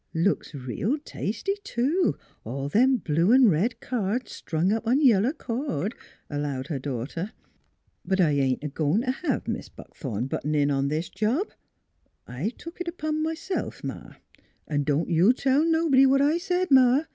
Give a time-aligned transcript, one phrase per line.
[0.15, 5.93] "Looks reel tasty, too, all them blue an' red cards strung up on yellow cord,"
[6.27, 7.33] allowed her daughter."
[8.03, 11.51] But I ain't a goin' t' hev Mis' Buck thorn buttin' in on this job.
[12.25, 14.13] I've took it upon myself, Ma....
[14.67, 17.01] An' don't you tell nobody what I said, Ma.